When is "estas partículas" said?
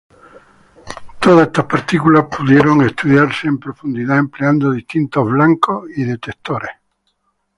1.45-2.25